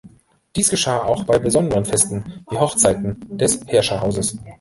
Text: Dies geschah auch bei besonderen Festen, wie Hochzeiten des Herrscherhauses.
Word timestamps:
Dies 0.55 0.71
geschah 0.71 1.03
auch 1.03 1.25
bei 1.25 1.37
besonderen 1.37 1.85
Festen, 1.85 2.43
wie 2.49 2.57
Hochzeiten 2.57 3.19
des 3.37 3.59
Herrscherhauses. 3.67 4.39